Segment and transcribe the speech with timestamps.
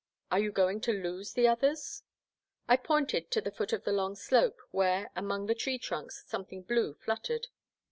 [0.31, 2.01] Are you going to lose the others?
[2.35, 6.63] *' I pointed to the foot of the long slope, where, among the tree trunks, something
[6.63, 7.49] blue fluttered.